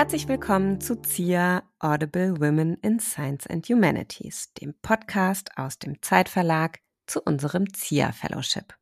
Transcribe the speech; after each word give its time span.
Herzlich 0.00 0.28
willkommen 0.28 0.80
zu 0.80 0.96
ZIA 1.02 1.62
Audible 1.78 2.40
Women 2.40 2.78
in 2.80 3.00
Science 3.00 3.46
and 3.46 3.68
Humanities, 3.68 4.50
dem 4.54 4.72
Podcast 4.80 5.50
aus 5.58 5.78
dem 5.78 6.00
Zeitverlag 6.00 6.78
zu 7.06 7.20
unserem 7.20 7.74
ZIA 7.74 8.10
Fellowship. 8.12 8.74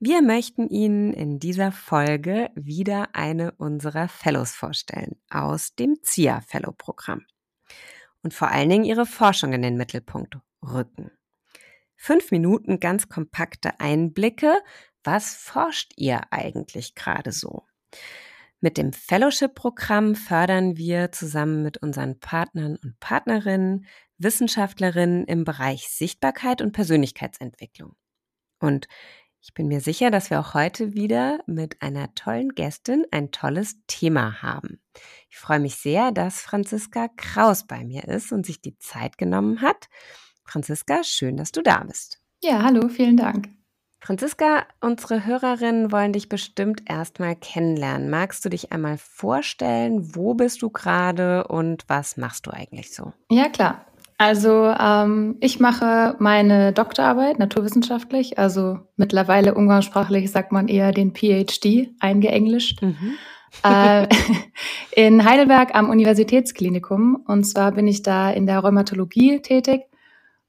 Wir 0.00 0.20
möchten 0.20 0.68
Ihnen 0.68 1.14
in 1.14 1.38
dieser 1.38 1.70
Folge 1.70 2.50
wieder 2.56 3.14
eine 3.14 3.52
unserer 3.52 4.08
Fellows 4.08 4.50
vorstellen 4.50 5.22
aus 5.30 5.76
dem 5.76 5.94
ZIA 6.02 6.40
Fellow 6.40 6.72
Programm 6.72 7.24
und 8.24 8.34
vor 8.34 8.48
allen 8.48 8.70
Dingen 8.70 8.84
ihre 8.84 9.06
Forschung 9.06 9.52
in 9.52 9.62
den 9.62 9.76
Mittelpunkt 9.76 10.36
rücken. 10.64 11.12
Fünf 11.94 12.32
Minuten 12.32 12.80
ganz 12.80 13.08
kompakte 13.08 13.78
Einblicke. 13.78 14.52
Was 15.04 15.36
forscht 15.36 15.92
ihr 15.94 16.22
eigentlich 16.32 16.96
gerade 16.96 17.30
so? 17.30 17.66
Mit 18.64 18.78
dem 18.78 18.92
Fellowship-Programm 18.92 20.14
fördern 20.14 20.76
wir 20.76 21.10
zusammen 21.10 21.64
mit 21.64 21.78
unseren 21.78 22.20
Partnern 22.20 22.76
und 22.76 22.98
Partnerinnen 23.00 23.86
Wissenschaftlerinnen 24.18 25.24
im 25.24 25.42
Bereich 25.42 25.88
Sichtbarkeit 25.88 26.62
und 26.62 26.70
Persönlichkeitsentwicklung. 26.70 27.96
Und 28.60 28.86
ich 29.40 29.52
bin 29.52 29.66
mir 29.66 29.80
sicher, 29.80 30.12
dass 30.12 30.30
wir 30.30 30.38
auch 30.38 30.54
heute 30.54 30.94
wieder 30.94 31.40
mit 31.48 31.82
einer 31.82 32.14
tollen 32.14 32.50
Gästin 32.50 33.04
ein 33.10 33.32
tolles 33.32 33.74
Thema 33.88 34.42
haben. 34.42 34.80
Ich 35.28 35.38
freue 35.38 35.58
mich 35.58 35.74
sehr, 35.74 36.12
dass 36.12 36.40
Franziska 36.40 37.08
Kraus 37.16 37.66
bei 37.66 37.84
mir 37.84 38.06
ist 38.06 38.30
und 38.30 38.46
sich 38.46 38.60
die 38.60 38.78
Zeit 38.78 39.18
genommen 39.18 39.60
hat. 39.60 39.88
Franziska, 40.44 41.02
schön, 41.02 41.36
dass 41.36 41.50
du 41.50 41.62
da 41.62 41.82
bist. 41.82 42.20
Ja, 42.40 42.62
hallo, 42.62 42.88
vielen 42.88 43.16
Dank. 43.16 43.48
Franziska, 44.04 44.64
unsere 44.80 45.24
Hörerinnen 45.24 45.92
wollen 45.92 46.12
dich 46.12 46.28
bestimmt 46.28 46.82
erstmal 46.90 47.36
kennenlernen. 47.36 48.10
Magst 48.10 48.44
du 48.44 48.48
dich 48.48 48.72
einmal 48.72 48.98
vorstellen? 48.98 50.16
Wo 50.16 50.34
bist 50.34 50.60
du 50.62 50.70
gerade 50.70 51.46
und 51.46 51.84
was 51.86 52.16
machst 52.16 52.46
du 52.46 52.50
eigentlich 52.50 52.92
so? 52.92 53.12
Ja, 53.30 53.48
klar. 53.48 53.86
Also 54.18 54.74
ähm, 54.76 55.36
ich 55.38 55.60
mache 55.60 56.16
meine 56.18 56.72
Doktorarbeit 56.72 57.38
naturwissenschaftlich, 57.38 58.40
also 58.40 58.80
mittlerweile 58.96 59.54
umgangssprachlich 59.54 60.32
sagt 60.32 60.50
man 60.50 60.66
eher 60.66 60.90
den 60.90 61.14
PhD 61.14 61.90
eingeenglischt. 62.00 62.82
Mhm. 62.82 63.14
äh, 63.62 64.08
in 64.96 65.24
Heidelberg 65.24 65.76
am 65.76 65.90
Universitätsklinikum. 65.90 67.22
Und 67.24 67.44
zwar 67.44 67.70
bin 67.70 67.86
ich 67.86 68.02
da 68.02 68.32
in 68.32 68.46
der 68.46 68.58
Rheumatologie 68.58 69.42
tätig. 69.42 69.82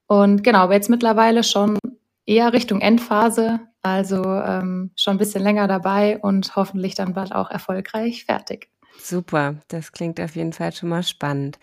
Und 0.07 0.43
genau, 0.43 0.59
aber 0.59 0.73
jetzt 0.73 0.89
mittlerweile 0.89 1.43
schon 1.43 1.77
eher 2.25 2.53
Richtung 2.53 2.81
Endphase, 2.81 3.59
also 3.81 4.23
ähm, 4.23 4.91
schon 4.95 5.16
ein 5.16 5.19
bisschen 5.19 5.43
länger 5.43 5.67
dabei 5.67 6.19
und 6.19 6.55
hoffentlich 6.55 6.95
dann 6.95 7.13
bald 7.13 7.33
auch 7.33 7.49
erfolgreich 7.49 8.25
fertig. 8.25 8.69
Super, 9.02 9.55
das 9.67 9.91
klingt 9.91 10.19
auf 10.21 10.35
jeden 10.35 10.53
Fall 10.53 10.71
schon 10.71 10.89
mal 10.89 11.03
spannend. 11.03 11.59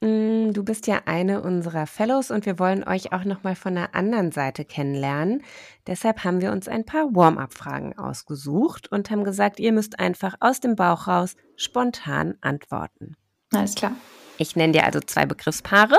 Mm, 0.00 0.52
du 0.52 0.64
bist 0.64 0.86
ja 0.86 1.02
eine 1.06 1.40
unserer 1.40 1.86
Fellows 1.86 2.30
und 2.30 2.46
wir 2.46 2.58
wollen 2.58 2.86
euch 2.86 3.12
auch 3.12 3.24
noch 3.24 3.42
mal 3.42 3.54
von 3.54 3.74
der 3.74 3.94
anderen 3.94 4.32
Seite 4.32 4.64
kennenlernen. 4.64 5.42
Deshalb 5.86 6.24
haben 6.24 6.40
wir 6.40 6.52
uns 6.52 6.68
ein 6.68 6.84
paar 6.84 7.14
Warm-up-Fragen 7.14 7.96
ausgesucht 7.96 8.90
und 8.90 9.10
haben 9.10 9.24
gesagt, 9.24 9.60
ihr 9.60 9.72
müsst 9.72 9.98
einfach 9.98 10.34
aus 10.40 10.60
dem 10.60 10.76
Bauch 10.76 11.06
raus 11.06 11.36
spontan 11.56 12.34
antworten. 12.40 13.16
Alles 13.52 13.74
klar. 13.74 13.92
Ich 14.36 14.56
nenne 14.56 14.72
dir 14.72 14.84
also 14.84 15.00
zwei 15.00 15.26
Begriffspaare 15.26 15.96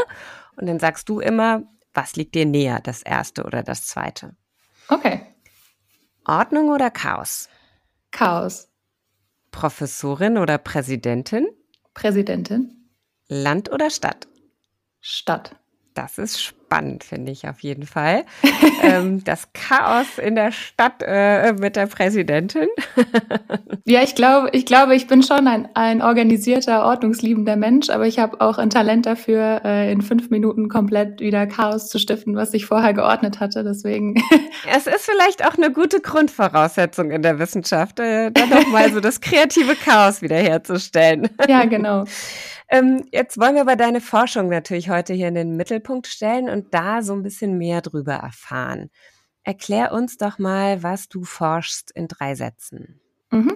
und 0.58 0.68
dann 0.68 0.80
sagst 0.80 1.08
du 1.10 1.20
immer, 1.20 1.64
was 1.96 2.16
liegt 2.16 2.36
dir 2.36 2.46
näher, 2.46 2.80
das 2.82 3.02
erste 3.02 3.44
oder 3.44 3.64
das 3.64 3.88
zweite? 3.88 4.36
Okay. 4.90 5.22
Ordnung 6.26 6.70
oder 6.70 6.92
Chaos? 6.92 7.50
Chaos. 8.12 8.70
Professorin 9.52 10.38
oder 10.38 10.58
Präsidentin? 10.58 11.48
Präsidentin. 11.94 12.92
Land 13.28 13.72
oder 13.72 13.90
Stadt? 13.90 14.28
Stadt. 15.00 15.56
Das 15.96 16.18
ist 16.18 16.44
spannend, 16.44 17.06
finde 17.06 17.32
ich 17.32 17.48
auf 17.48 17.62
jeden 17.62 17.86
Fall. 17.86 18.26
ähm, 18.84 19.24
das 19.24 19.48
Chaos 19.54 20.18
in 20.18 20.36
der 20.36 20.52
Stadt 20.52 21.02
äh, 21.02 21.54
mit 21.54 21.78
der 21.78 21.88
Präsidentin. 21.88 22.68
ja, 23.86 24.04
ich 24.04 24.14
glaube, 24.14 24.50
ich 24.52 24.66
glaube, 24.66 24.94
ich 24.94 25.08
bin 25.08 25.24
schon 25.24 25.48
ein, 25.48 25.70
ein 25.74 26.02
organisierter, 26.02 26.84
ordnungsliebender 26.84 27.56
Mensch, 27.56 27.90
aber 27.90 28.08
ich 28.08 28.20
habe 28.20 28.42
auch 28.42 28.58
ein 28.58 28.70
Talent 28.70 29.06
dafür, 29.06 29.62
äh, 29.64 29.90
in 29.90 30.02
fünf 30.02 30.30
Minuten 30.30 30.68
komplett 30.68 31.22
wieder 31.22 31.48
Chaos 31.48 31.88
zu 31.88 31.98
stiften, 31.98 32.36
was 32.36 32.54
ich 32.54 32.66
vorher 32.66 32.94
geordnet 32.94 33.40
hatte. 33.40 33.64
Deswegen. 33.64 34.22
es 34.70 34.88
ist 34.88 35.06
vielleicht 35.06 35.48
auch 35.48 35.58
eine 35.58 35.72
gute 35.72 36.02
Grundvoraussetzung 36.02 37.10
in 37.10 37.22
der 37.22 37.40
Wissenschaft, 37.40 38.02
äh, 38.02 38.32
dann 38.32 38.50
nochmal 38.50 38.92
so 38.92 39.00
das 39.00 39.22
kreative 39.22 39.76
Chaos 39.76 40.22
wiederherzustellen. 40.22 41.30
ja, 41.48 41.64
genau. 41.64 42.04
Ähm, 42.70 43.06
jetzt 43.12 43.40
wollen 43.40 43.56
wir 43.56 43.62
aber 43.62 43.76
deine 43.76 44.02
Forschung 44.02 44.50
natürlich 44.50 44.90
heute 44.90 45.14
hier 45.14 45.28
in 45.28 45.36
den 45.36 45.56
Mittelpunkt 45.56 46.08
stellen 46.08 46.50
und 46.50 46.74
da 46.74 47.02
so 47.02 47.14
ein 47.14 47.24
bisschen 47.24 47.58
mehr 47.58 47.82
drüber 47.82 48.14
erfahren. 48.14 48.90
Erklär 49.44 49.92
uns 49.92 50.18
doch 50.18 50.40
mal, 50.40 50.82
was 50.82 51.08
du 51.08 51.24
forschst 51.24 51.92
in 51.92 52.08
drei 52.08 52.34
Sätzen. 52.34 53.00
Mhm. 53.32 53.54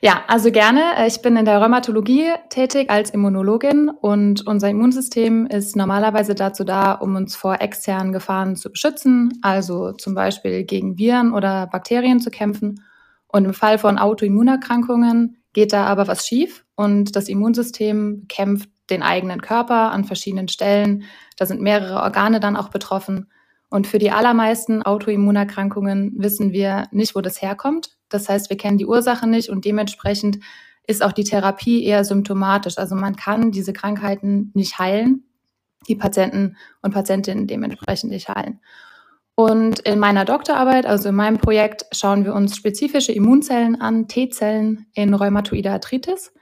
Ja, 0.00 0.22
also 0.28 0.50
gerne. 0.50 1.06
Ich 1.06 1.22
bin 1.22 1.36
in 1.36 1.44
der 1.44 1.58
Rheumatologie 1.58 2.32
tätig 2.50 2.90
als 2.90 3.10
Immunologin 3.10 3.88
und 3.88 4.46
unser 4.46 4.68
Immunsystem 4.68 5.46
ist 5.46 5.76
normalerweise 5.76 6.34
dazu 6.34 6.62
da, 6.64 6.92
um 6.92 7.16
uns 7.16 7.34
vor 7.34 7.60
externen 7.60 8.12
Gefahren 8.12 8.56
zu 8.56 8.70
beschützen, 8.70 9.38
also 9.42 9.92
zum 9.92 10.14
Beispiel 10.14 10.64
gegen 10.64 10.98
Viren 10.98 11.32
oder 11.32 11.66
Bakterien 11.66 12.20
zu 12.20 12.30
kämpfen. 12.30 12.84
Und 13.26 13.46
im 13.46 13.54
Fall 13.54 13.78
von 13.78 13.98
Autoimmunerkrankungen 13.98 15.42
geht 15.54 15.72
da 15.72 15.86
aber 15.86 16.06
was 16.06 16.26
schief 16.26 16.64
und 16.74 17.16
das 17.16 17.28
Immunsystem 17.28 18.26
kämpft 18.28 18.68
den 18.90 19.02
eigenen 19.02 19.40
Körper 19.40 19.90
an 19.92 20.04
verschiedenen 20.04 20.48
Stellen. 20.48 21.04
Da 21.38 21.46
sind 21.46 21.62
mehrere 21.62 22.02
Organe 22.02 22.40
dann 22.40 22.56
auch 22.56 22.68
betroffen. 22.68 23.30
Und 23.70 23.86
für 23.86 23.98
die 23.98 24.10
allermeisten 24.10 24.82
Autoimmunerkrankungen 24.82 26.12
wissen 26.16 26.52
wir 26.52 26.86
nicht, 26.92 27.16
wo 27.16 27.22
das 27.22 27.40
herkommt. 27.40 27.96
Das 28.08 28.28
heißt, 28.28 28.50
wir 28.50 28.56
kennen 28.56 28.78
die 28.78 28.86
Ursache 28.86 29.26
nicht 29.26 29.48
und 29.48 29.64
dementsprechend 29.64 30.38
ist 30.86 31.02
auch 31.02 31.12
die 31.12 31.24
Therapie 31.24 31.82
eher 31.82 32.04
symptomatisch. 32.04 32.76
Also 32.78 32.94
man 32.94 33.16
kann 33.16 33.50
diese 33.50 33.72
Krankheiten 33.72 34.50
nicht 34.54 34.78
heilen, 34.78 35.24
die 35.88 35.96
Patienten 35.96 36.56
und 36.82 36.92
Patientinnen 36.92 37.46
dementsprechend 37.46 38.10
nicht 38.10 38.28
heilen. 38.28 38.60
Und 39.36 39.80
in 39.80 39.98
meiner 39.98 40.24
Doktorarbeit, 40.24 40.86
also 40.86 41.08
in 41.08 41.16
meinem 41.16 41.38
Projekt, 41.38 41.86
schauen 41.92 42.24
wir 42.24 42.34
uns 42.34 42.56
spezifische 42.56 43.12
Immunzellen 43.12 43.80
an, 43.80 44.06
T-Zellen 44.06 44.86
in 44.94 45.12
rheumatoider 45.12 45.72
Arthritis 45.72 46.32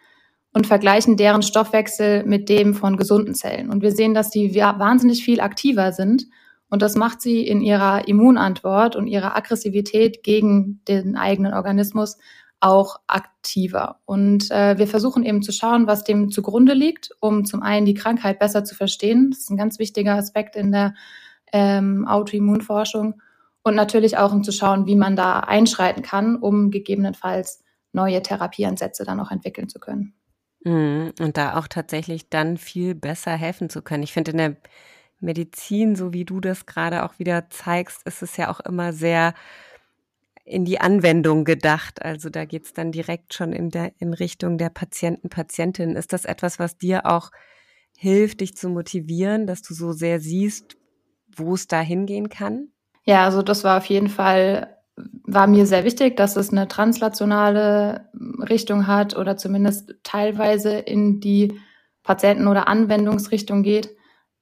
und 0.52 0.66
vergleichen 0.66 1.16
deren 1.16 1.42
Stoffwechsel 1.42 2.24
mit 2.24 2.50
dem 2.50 2.74
von 2.74 2.98
gesunden 2.98 3.34
Zellen. 3.34 3.70
Und 3.70 3.82
wir 3.82 3.92
sehen, 3.92 4.12
dass 4.12 4.28
die 4.28 4.54
wahnsinnig 4.54 5.24
viel 5.24 5.40
aktiver 5.40 5.92
sind. 5.92 6.26
Und 6.68 6.82
das 6.82 6.94
macht 6.94 7.22
sie 7.22 7.46
in 7.46 7.62
ihrer 7.62 8.06
Immunantwort 8.08 8.94
und 8.94 9.06
ihrer 9.06 9.36
Aggressivität 9.36 10.22
gegen 10.22 10.82
den 10.86 11.16
eigenen 11.16 11.54
Organismus 11.54 12.18
auch 12.60 13.00
aktiver. 13.06 14.00
Und 14.04 14.50
äh, 14.50 14.78
wir 14.78 14.86
versuchen 14.86 15.24
eben 15.24 15.42
zu 15.42 15.52
schauen, 15.52 15.86
was 15.86 16.04
dem 16.04 16.30
zugrunde 16.30 16.74
liegt, 16.74 17.10
um 17.20 17.44
zum 17.44 17.62
einen 17.62 17.86
die 17.86 17.94
Krankheit 17.94 18.38
besser 18.38 18.64
zu 18.64 18.74
verstehen. 18.74 19.30
Das 19.30 19.40
ist 19.40 19.50
ein 19.50 19.56
ganz 19.56 19.78
wichtiger 19.78 20.14
Aspekt 20.14 20.54
in 20.56 20.70
der 20.70 20.94
ähm, 21.52 22.06
Autoimmunforschung 22.06 23.20
und 23.62 23.74
natürlich 23.74 24.16
auch 24.18 24.32
um 24.32 24.42
zu 24.42 24.52
schauen, 24.52 24.86
wie 24.86 24.96
man 24.96 25.16
da 25.16 25.40
einschreiten 25.40 26.02
kann, 26.02 26.36
um 26.36 26.70
gegebenenfalls 26.70 27.62
neue 27.92 28.22
Therapieansätze 28.22 29.04
dann 29.04 29.20
auch 29.20 29.30
entwickeln 29.30 29.68
zu 29.68 29.78
können. 29.78 30.14
Mhm. 30.64 31.12
Und 31.20 31.36
da 31.36 31.58
auch 31.58 31.68
tatsächlich 31.68 32.28
dann 32.28 32.56
viel 32.56 32.94
besser 32.94 33.32
helfen 33.32 33.70
zu 33.70 33.82
können. 33.82 34.02
Ich 34.02 34.12
finde 34.12 34.32
in 34.32 34.38
der 34.38 34.56
Medizin, 35.20 35.94
so 35.94 36.12
wie 36.12 36.24
du 36.24 36.40
das 36.40 36.66
gerade 36.66 37.04
auch 37.04 37.18
wieder 37.18 37.48
zeigst, 37.50 38.02
ist 38.06 38.22
es 38.22 38.36
ja 38.36 38.50
auch 38.50 38.60
immer 38.60 38.92
sehr 38.92 39.34
in 40.44 40.64
die 40.64 40.80
Anwendung 40.80 41.44
gedacht. 41.44 42.02
Also 42.02 42.28
da 42.28 42.44
geht 42.44 42.64
es 42.64 42.72
dann 42.72 42.90
direkt 42.90 43.34
schon 43.34 43.52
in, 43.52 43.70
der, 43.70 43.92
in 43.98 44.12
Richtung 44.12 44.58
der 44.58 44.70
Patienten, 44.70 45.28
Patientin. 45.28 45.94
Ist 45.94 46.12
das 46.12 46.24
etwas, 46.24 46.58
was 46.58 46.76
dir 46.76 47.06
auch 47.06 47.30
hilft, 47.96 48.40
dich 48.40 48.56
zu 48.56 48.68
motivieren, 48.68 49.46
dass 49.46 49.62
du 49.62 49.74
so 49.74 49.92
sehr 49.92 50.18
siehst, 50.18 50.76
wo 51.36 51.54
es 51.54 51.68
da 51.68 51.80
hingehen 51.80 52.28
kann? 52.28 52.68
Ja, 53.04 53.24
also 53.24 53.42
das 53.42 53.64
war 53.64 53.78
auf 53.78 53.86
jeden 53.86 54.08
Fall, 54.08 54.76
war 54.96 55.46
mir 55.46 55.66
sehr 55.66 55.84
wichtig, 55.84 56.16
dass 56.16 56.36
es 56.36 56.50
eine 56.50 56.68
translationale 56.68 58.08
Richtung 58.48 58.86
hat 58.86 59.16
oder 59.16 59.36
zumindest 59.36 59.94
teilweise 60.02 60.72
in 60.72 61.20
die 61.20 61.60
Patienten- 62.02 62.48
oder 62.48 62.68
Anwendungsrichtung 62.68 63.62
geht. 63.62 63.90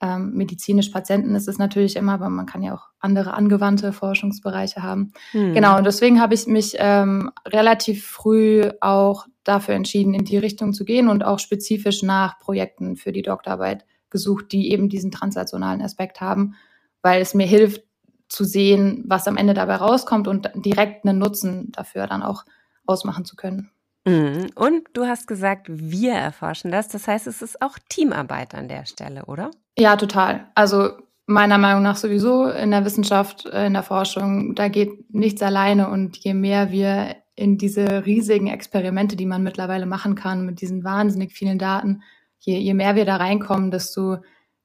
Ähm, 0.02 0.32
medizinisch 0.32 0.88
Patienten 0.88 1.34
ist 1.34 1.46
es 1.46 1.58
natürlich 1.58 1.96
immer, 1.96 2.14
aber 2.14 2.30
man 2.30 2.46
kann 2.46 2.62
ja 2.62 2.74
auch 2.74 2.88
andere 3.00 3.34
angewandte 3.34 3.92
Forschungsbereiche 3.92 4.82
haben. 4.82 5.12
Hm. 5.32 5.52
Genau, 5.52 5.76
und 5.76 5.84
deswegen 5.84 6.20
habe 6.22 6.32
ich 6.32 6.46
mich 6.46 6.76
ähm, 6.78 7.30
relativ 7.46 8.06
früh 8.06 8.70
auch 8.80 9.26
dafür 9.44 9.74
entschieden, 9.74 10.14
in 10.14 10.24
die 10.24 10.38
Richtung 10.38 10.72
zu 10.72 10.86
gehen 10.86 11.08
und 11.08 11.22
auch 11.22 11.38
spezifisch 11.38 12.02
nach 12.02 12.38
Projekten 12.38 12.96
für 12.96 13.12
die 13.12 13.22
Doktorarbeit 13.22 13.84
gesucht, 14.08 14.52
die 14.52 14.72
eben 14.72 14.88
diesen 14.88 15.10
translationalen 15.10 15.82
Aspekt 15.82 16.20
haben 16.20 16.54
weil 17.02 17.20
es 17.22 17.34
mir 17.34 17.46
hilft 17.46 17.82
zu 18.28 18.44
sehen, 18.44 19.04
was 19.06 19.26
am 19.26 19.36
Ende 19.36 19.54
dabei 19.54 19.76
rauskommt 19.76 20.28
und 20.28 20.50
direkt 20.54 21.04
einen 21.04 21.18
Nutzen 21.18 21.72
dafür 21.72 22.06
dann 22.06 22.22
auch 22.22 22.44
ausmachen 22.86 23.24
zu 23.24 23.36
können. 23.36 23.70
Mhm. 24.06 24.50
Und 24.54 24.88
du 24.92 25.06
hast 25.06 25.26
gesagt, 25.26 25.66
wir 25.68 26.12
erforschen 26.12 26.70
das. 26.70 26.88
Das 26.88 27.06
heißt, 27.06 27.26
es 27.26 27.42
ist 27.42 27.60
auch 27.60 27.78
Teamarbeit 27.88 28.54
an 28.54 28.68
der 28.68 28.86
Stelle, 28.86 29.26
oder? 29.26 29.50
Ja, 29.76 29.96
total. 29.96 30.46
Also 30.54 30.90
meiner 31.26 31.58
Meinung 31.58 31.82
nach 31.82 31.96
sowieso 31.96 32.48
in 32.48 32.70
der 32.70 32.84
Wissenschaft, 32.84 33.46
äh, 33.46 33.66
in 33.66 33.74
der 33.74 33.82
Forschung, 33.82 34.54
da 34.54 34.68
geht 34.68 35.12
nichts 35.14 35.42
alleine. 35.42 35.88
Und 35.88 36.16
je 36.18 36.34
mehr 36.34 36.70
wir 36.70 37.16
in 37.36 37.58
diese 37.58 38.04
riesigen 38.06 38.48
Experimente, 38.48 39.16
die 39.16 39.26
man 39.26 39.42
mittlerweile 39.42 39.86
machen 39.86 40.14
kann, 40.14 40.46
mit 40.46 40.60
diesen 40.60 40.82
wahnsinnig 40.84 41.32
vielen 41.32 41.58
Daten, 41.58 42.02
je, 42.38 42.58
je 42.58 42.74
mehr 42.74 42.96
wir 42.96 43.04
da 43.04 43.16
reinkommen, 43.16 43.70
desto 43.70 44.18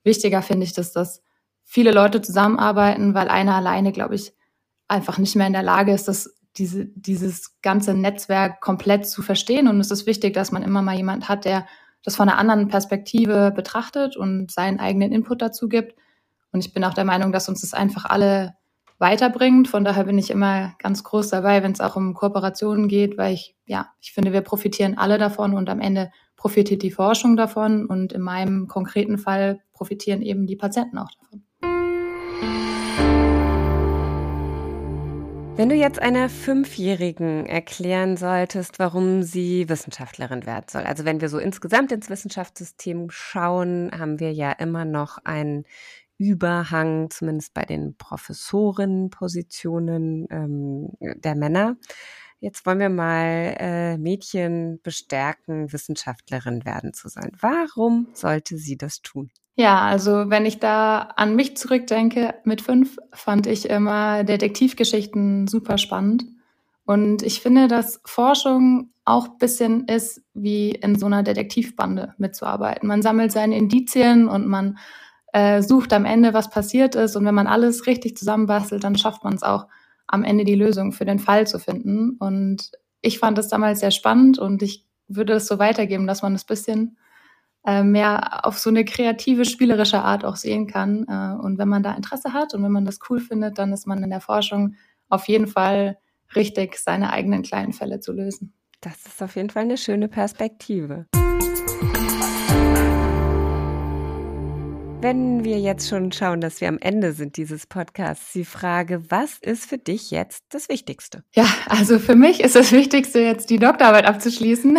wichtiger 0.04 0.42
finde 0.42 0.66
ich, 0.66 0.74
dass 0.74 0.92
das 0.92 1.22
viele 1.66 1.92
Leute 1.92 2.22
zusammenarbeiten, 2.22 3.14
weil 3.14 3.28
einer 3.28 3.56
alleine, 3.56 3.92
glaube 3.92 4.16
ich, 4.16 4.34
einfach 4.88 5.18
nicht 5.18 5.36
mehr 5.36 5.48
in 5.48 5.54
der 5.54 5.64
Lage 5.64 5.92
ist, 5.92 6.08
das, 6.08 6.34
diese, 6.58 6.86
dieses 6.86 7.60
ganze 7.62 7.94
Netzwerk 7.94 8.62
komplett 8.62 9.08
zu 9.08 9.22
verstehen. 9.22 9.68
Und 9.68 9.80
es 9.82 9.92
ist 9.92 10.06
wichtig, 10.06 10.34
dass 10.34 10.52
man 10.52 10.64
immer 10.64 10.82
mal 10.82 10.96
jemand 10.96 11.28
hat, 11.28 11.44
der 11.44 11.66
das 12.04 12.16
von 12.16 12.30
einer 12.30 12.38
anderen 12.38 12.68
Perspektive 12.68 13.52
betrachtet 13.54 14.16
und 14.16 14.52
seinen 14.52 14.80
eigenen 14.80 15.12
Input 15.12 15.42
dazu 15.42 15.68
gibt. 15.68 15.96
Und 16.52 16.64
ich 16.64 16.72
bin 16.72 16.84
auch 16.84 16.94
der 16.94 17.04
Meinung, 17.04 17.32
dass 17.32 17.50
uns 17.50 17.62
das 17.62 17.74
einfach 17.74 18.06
alle 18.06 18.56
weiterbringt. 19.00 19.68
Von 19.68 19.84
daher 19.84 20.06
bin 20.06 20.18
ich 20.18 20.30
immer 20.30 20.74
ganz 20.78 21.04
groß 21.04 21.30
dabei, 21.30 21.64
wenn 21.64 21.72
es 21.72 21.82
auch 21.82 21.96
um 21.96 22.14
Kooperationen 22.14 22.88
geht, 22.88 23.18
weil 23.18 23.34
ich, 23.34 23.56
ja, 23.66 23.90
ich 24.00 24.14
finde, 24.14 24.32
wir 24.32 24.42
profitieren 24.42 24.98
alle 24.98 25.18
davon 25.18 25.54
und 25.54 25.68
am 25.70 25.82
Ende 25.82 26.12
profitiert 26.38 26.84
die 26.84 26.92
Forschung 26.92 27.36
davon 27.36 27.88
und 27.88 28.14
in 28.14 28.22
meinem 28.22 28.68
konkreten 28.68 29.18
Fall 29.18 29.60
profitieren 29.74 30.22
eben 30.22 30.46
die 30.46 30.56
Patienten 30.56 30.98
auch 30.98 31.10
davon. 31.20 31.45
Wenn 35.57 35.69
du 35.69 35.75
jetzt 35.75 36.02
einer 36.02 36.28
Fünfjährigen 36.28 37.46
erklären 37.46 38.18
solltest, 38.18 38.78
warum 38.78 39.24
sie 39.24 39.69
Wissenschaftlerin 39.69 40.46
werden 40.46 40.66
soll, 40.69 40.84
also 40.84 41.06
wenn 41.06 41.22
wir 41.22 41.30
so 41.30 41.40
insgesamt 41.40 41.94
ins 41.94 42.10
Wissenschaftssystem 42.10 43.10
schauen, 43.10 43.90
haben 43.98 44.19
wir 44.19 44.34
ja 44.34 44.52
immer 44.52 44.84
noch 44.84 45.18
einen 45.24 45.63
Überhang, 46.18 47.10
zumindest 47.10 47.54
bei 47.54 47.63
den 47.63 47.96
Professorenpositionen 47.96 50.28
ähm, 50.30 50.90
der 51.00 51.36
Männer. 51.36 51.78
Jetzt 52.40 52.66
wollen 52.66 52.80
wir 52.80 52.90
mal 52.90 53.56
äh, 53.60 53.98
Mädchen 53.98 54.80
bestärken, 54.84 55.72
Wissenschaftlerin 55.72 56.66
werden 56.66 56.94
zu 56.94 57.10
sein. 57.10 57.32
Warum 57.40 58.08
sollte 58.14 58.58
sie 58.58 58.78
das 58.78 59.02
tun? 59.02 59.32
Ja, 59.56 59.82
also 59.82 60.30
wenn 60.30 60.46
ich 60.46 60.60
da 60.60 61.14
an 61.16 61.36
mich 61.36 61.56
zurückdenke, 61.56 62.36
mit 62.44 62.62
fünf 62.62 62.98
fand 63.14 63.48
ich 63.48 63.70
immer 63.70 64.24
Detektivgeschichten 64.26 65.48
super 65.48 65.78
spannend. 65.78 66.26
Und 66.86 67.24
ich 67.24 67.42
finde, 67.42 67.68
dass 67.68 68.02
Forschung 68.06 68.92
auch 69.06 69.28
bisschen 69.38 69.88
ist, 69.88 70.22
wie 70.34 70.72
in 70.72 71.00
so 71.00 71.06
einer 71.06 71.24
Detektivbande 71.24 72.14
mitzuarbeiten. 72.18 72.88
Man 72.88 73.02
sammelt 73.02 73.32
seine 73.32 73.58
Indizien 73.58 74.28
und 74.28 74.48
man 74.48 74.78
äh, 75.32 75.62
sucht 75.62 75.94
am 75.94 76.06
Ende, 76.06 76.34
was 76.34 76.50
passiert 76.50 76.96
ist. 76.96 77.16
Und 77.16 77.26
wenn 77.26 77.36
man 77.36 77.48
alles 77.48 77.88
richtig 77.88 78.18
zusammenbastelt, 78.18 78.84
dann 78.84 78.98
schafft 78.98 79.24
man 79.24 79.36
es 79.36 79.44
auch, 79.44 79.68
am 80.07 80.24
Ende 80.24 80.46
die 80.46 80.56
Lösung 80.56 80.92
für 80.92 81.06
den 81.06 81.19
Fall 81.19 81.48
zu 81.48 81.60
finden. 81.60 82.18
Und 82.19 82.72
ich 83.02 83.19
fand 83.19 83.38
es 83.38 83.48
damals 83.48 83.80
sehr 83.80 83.92
spannend 83.92 84.40
und 84.40 84.62
ich 84.62 84.86
würde 85.07 85.34
es 85.34 85.48
so 85.48 85.60
weitergeben, 85.60 86.07
dass 86.07 86.22
man 86.22 86.36
es 86.36 86.44
bisschen 86.44 86.98
äh, 87.66 87.84
mehr 87.84 88.46
auf 88.46 88.57
so 88.57 88.69
eine 88.69 88.86
kreative, 88.86 89.46
spielerische 89.46 90.02
Art 90.02 90.24
auch 90.25 90.36
sehen 90.36 90.68
kann. 90.68 91.06
Äh, 91.07 91.42
und 91.42 91.57
wenn 91.57 91.68
man 91.68 91.84
da 91.84 91.94
Interesse 91.94 92.34
hat 92.34 92.54
und 92.54 92.63
wenn 92.63 92.72
man 92.72 92.86
das 92.86 93.00
cool 93.10 93.19
findet, 93.19 93.57
dann 93.57 93.74
ist 93.74 93.88
man 93.88 94.04
in 94.04 94.10
der 94.10 94.22
Forschung 94.22 94.75
auf 95.10 95.28
jeden 95.28 95.48
Fall 95.48 95.98
richtig, 96.36 96.78
seine 96.78 97.12
eigenen 97.12 97.44
kleinen 97.44 97.74
Fälle 97.74 98.00
zu 98.00 98.12
lösen. 98.12 98.54
Das 98.81 99.06
ist 99.06 99.22
auf 99.24 99.36
jeden 99.36 99.50
Fall 99.50 99.63
eine 99.63 99.78
schöne 99.78 100.08
Perspektive. 100.08 101.08
Wenn 105.02 105.44
wir 105.44 105.60
jetzt 105.60 105.88
schon 105.88 106.12
schauen, 106.12 106.42
dass 106.42 106.62
wir 106.62 106.68
am 106.68 106.80
Ende 106.80 107.14
sind 107.14 107.38
dieses 107.38 107.68
Podcasts, 107.68 108.34
die 108.34 108.46
Frage, 108.46 109.04
was 109.10 109.38
ist 109.40 109.70
für 109.70 109.78
dich 109.78 110.10
jetzt 110.10 110.44
das 110.50 110.70
Wichtigste? 110.70 111.24
Ja, 111.36 111.46
also 111.68 112.00
für 112.00 112.16
mich 112.16 112.42
ist 112.42 112.56
das 112.56 112.72
Wichtigste 112.72 113.20
jetzt 113.20 113.50
die 113.50 113.60
Doktorarbeit 113.60 114.06
abzuschließen. 114.06 114.78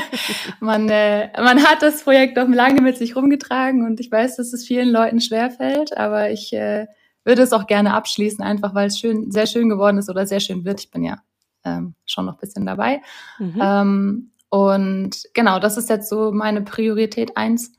man, 0.60 0.88
äh, 0.88 1.30
man 1.40 1.62
hat 1.64 1.82
das 1.82 2.02
Projekt 2.02 2.36
noch 2.36 2.48
lange 2.48 2.80
mit 2.80 2.96
sich 2.96 3.14
rumgetragen 3.14 3.84
und 3.84 4.00
ich 4.00 4.10
weiß, 4.10 4.36
dass 4.36 4.52
es 4.52 4.66
vielen 4.66 4.88
Leuten 4.88 5.20
schwerfällt, 5.20 5.96
aber 5.96 6.30
ich 6.30 6.52
äh, 6.52 6.86
würde 7.24 7.42
es 7.42 7.52
auch 7.52 7.66
gerne 7.66 7.94
abschließen, 7.94 8.42
einfach 8.42 8.74
weil 8.74 8.86
es 8.86 8.98
schön, 8.98 9.30
sehr 9.30 9.46
schön 9.46 9.68
geworden 9.68 9.98
ist 9.98 10.08
oder 10.08 10.26
sehr 10.26 10.40
schön 10.40 10.64
wird. 10.64 10.80
Ich 10.80 10.90
bin 10.90 11.04
ja 11.04 11.18
ähm, 11.64 11.94
schon 12.06 12.24
noch 12.24 12.34
ein 12.34 12.40
bisschen 12.40 12.64
dabei. 12.64 13.02
Mhm. 13.38 13.60
Ähm, 13.60 14.30
und 14.50 15.24
genau, 15.34 15.58
das 15.58 15.76
ist 15.76 15.90
jetzt 15.90 16.08
so 16.08 16.32
meine 16.32 16.62
Priorität 16.62 17.36
eins 17.36 17.72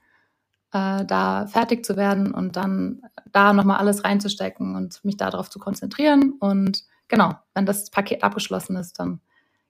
äh, 0.74 1.06
da 1.06 1.48
fertig 1.48 1.86
zu 1.86 1.98
werden 1.98 2.34
und 2.34 2.56
dann 2.56 3.02
da 3.32 3.54
nochmal 3.54 3.78
alles 3.78 4.04
reinzustecken 4.04 4.76
und 4.76 5.04
mich 5.04 5.18
darauf 5.18 5.50
zu 5.50 5.60
konzentrieren. 5.60 6.34
Und 6.40 6.84
genau, 7.08 7.36
wenn 7.54 7.66
das 7.66 7.90
Paket 7.90 8.24
abgeschlossen 8.24 8.76
ist, 8.76 9.00
dann 9.00 9.22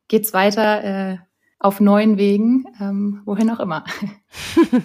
geht's 0.08 0.34
weiter 0.34 0.84
äh, 0.84 1.18
auf 1.60 1.82
neuen 1.82 2.18
Wegen, 2.18 2.66
ähm, 2.80 3.22
wohin 3.26 3.50
auch 3.50 3.60
immer. 3.60 3.84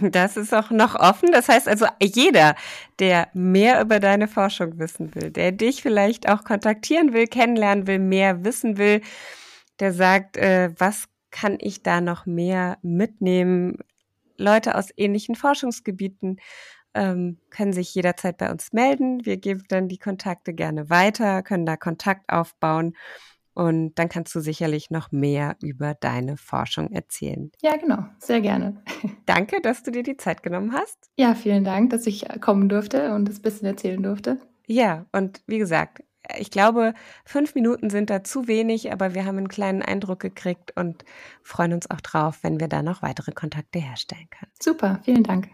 Das 0.00 0.38
ist 0.38 0.54
auch 0.54 0.70
noch 0.70 0.94
offen. 0.94 1.30
Das 1.30 1.48
heißt 1.48 1.68
also, 1.68 1.86
jeder, 2.02 2.54
der 2.98 3.28
mehr 3.34 3.80
über 3.82 4.00
deine 4.00 4.26
Forschung 4.28 4.78
wissen 4.78 5.14
will, 5.14 5.30
der 5.30 5.52
dich 5.52 5.82
vielleicht 5.82 6.28
auch 6.28 6.44
kontaktieren 6.44 7.12
will, 7.12 7.26
kennenlernen 7.26 7.86
will, 7.86 7.98
mehr 7.98 8.44
wissen 8.44 8.78
will, 8.78 9.02
der 9.80 9.92
sagt, 9.92 10.38
äh, 10.38 10.70
was 10.78 11.04
kann 11.30 11.58
ich 11.60 11.82
da 11.82 12.00
noch 12.00 12.24
mehr 12.26 12.78
mitnehmen? 12.82 13.78
Leute 14.36 14.76
aus 14.76 14.88
ähnlichen 14.96 15.34
Forschungsgebieten 15.34 16.40
ähm, 16.94 17.38
können 17.50 17.72
sich 17.72 17.94
jederzeit 17.94 18.36
bei 18.38 18.50
uns 18.50 18.72
melden. 18.72 19.24
Wir 19.24 19.36
geben 19.36 19.64
dann 19.68 19.88
die 19.88 19.98
Kontakte 19.98 20.54
gerne 20.54 20.90
weiter, 20.90 21.42
können 21.42 21.66
da 21.66 21.76
Kontakt 21.76 22.30
aufbauen 22.30 22.94
und 23.54 23.94
dann 23.94 24.08
kannst 24.08 24.34
du 24.34 24.40
sicherlich 24.40 24.90
noch 24.90 25.12
mehr 25.12 25.56
über 25.62 25.94
deine 25.94 26.36
Forschung 26.36 26.90
erzählen. 26.90 27.52
Ja, 27.62 27.76
genau, 27.76 28.04
sehr 28.18 28.40
gerne. 28.40 28.82
Danke, 29.26 29.60
dass 29.60 29.82
du 29.82 29.90
dir 29.90 30.02
die 30.02 30.16
Zeit 30.16 30.42
genommen 30.42 30.72
hast. 30.72 31.10
Ja, 31.16 31.34
vielen 31.34 31.64
Dank, 31.64 31.90
dass 31.90 32.06
ich 32.06 32.26
kommen 32.40 32.68
durfte 32.68 33.14
und 33.14 33.28
das 33.28 33.40
bisschen 33.40 33.66
erzählen 33.66 34.02
durfte. 34.02 34.38
Ja, 34.66 35.06
und 35.12 35.42
wie 35.46 35.58
gesagt, 35.58 36.02
ich 36.38 36.50
glaube, 36.50 36.94
fünf 37.24 37.54
Minuten 37.54 37.90
sind 37.90 38.10
da 38.10 38.24
zu 38.24 38.48
wenig, 38.48 38.92
aber 38.92 39.14
wir 39.14 39.24
haben 39.26 39.38
einen 39.38 39.48
kleinen 39.48 39.82
Eindruck 39.82 40.20
gekriegt 40.20 40.72
und 40.76 41.04
freuen 41.42 41.72
uns 41.72 41.90
auch 41.90 42.00
drauf, 42.00 42.38
wenn 42.42 42.60
wir 42.60 42.68
da 42.68 42.82
noch 42.82 43.02
weitere 43.02 43.32
Kontakte 43.32 43.78
herstellen 43.78 44.28
können. 44.30 44.52
Super, 44.60 45.00
vielen 45.04 45.22
Dank. 45.22 45.48